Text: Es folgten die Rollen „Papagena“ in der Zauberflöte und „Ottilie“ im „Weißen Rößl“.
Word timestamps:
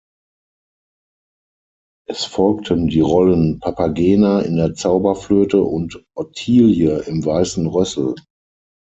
Es 2.09 2.25
folgten 2.25 2.87
die 2.87 3.01
Rollen 3.01 3.59
„Papagena“ 3.59 4.41
in 4.41 4.55
der 4.55 4.73
Zauberflöte 4.73 5.61
und 5.61 6.03
„Ottilie“ 6.17 7.01
im 7.03 7.23
„Weißen 7.23 7.67
Rößl“. 7.67 8.15